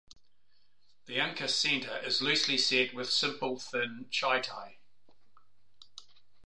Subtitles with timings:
[1.05, 4.77] The uncus centre is loosely set with simple thin chaetae.